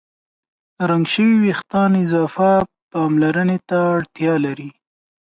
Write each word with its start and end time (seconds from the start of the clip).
رنګ 0.89 1.05
شوي 1.13 1.35
وېښتيان 1.41 1.91
اضافه 2.05 2.51
پاملرنې 2.91 3.57
ته 3.67 3.77
اړتیا 3.95 4.33
لري. 4.45 4.69